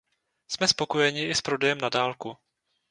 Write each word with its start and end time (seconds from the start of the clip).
Jsme 0.51 0.67
spokojeni 0.67 1.25
i 1.27 1.35
s 1.35 1.41
prodejem 1.41 1.77
na 1.77 1.89
dálku. 1.89 2.37